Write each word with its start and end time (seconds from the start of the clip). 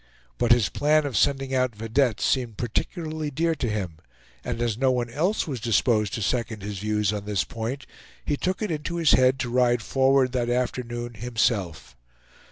But 0.39 0.51
his 0.51 0.67
plan 0.67 1.05
of 1.05 1.15
sending 1.15 1.53
out 1.53 1.75
vedettes 1.75 2.25
seemed 2.25 2.57
particularly 2.57 3.29
dear 3.29 3.53
to 3.53 3.69
him; 3.69 3.99
and 4.43 4.59
as 4.59 4.75
no 4.75 4.89
one 4.91 5.11
else 5.11 5.45
was 5.47 5.59
disposed 5.59 6.15
to 6.15 6.23
second 6.23 6.63
his 6.63 6.79
views 6.79 7.13
on 7.13 7.25
this 7.25 7.43
point, 7.43 7.85
he 8.25 8.35
took 8.35 8.63
it 8.63 8.71
into 8.71 8.95
his 8.95 9.11
head 9.11 9.37
to 9.41 9.49
ride 9.51 9.83
forward 9.83 10.31
that 10.31 10.49
afternoon, 10.49 11.13
himself. 11.13 11.95